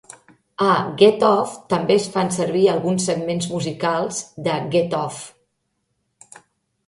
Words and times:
A 0.67 0.77
"Get 1.01 1.23
off" 1.25 1.51
també 1.73 1.97
es 2.03 2.07
fan 2.15 2.31
servir 2.37 2.63
alguns 2.71 3.05
segments 3.09 3.47
musicals 3.55 4.21
de 4.47 4.55
"Get 4.77 4.95
off". 5.01 5.21